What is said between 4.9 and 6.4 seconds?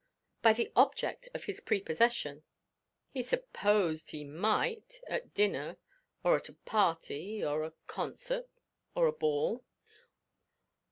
at dinner, or